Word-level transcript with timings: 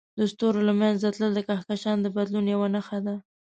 د 0.17 0.19
ستوري 0.31 0.61
له 0.69 0.73
منځه 0.81 1.07
تلل 1.15 1.31
د 1.35 1.39
کهکشان 1.47 1.97
د 2.01 2.07
بدلون 2.15 2.45
یوه 2.53 2.67
نښه 2.75 2.99
ده. 3.05 3.15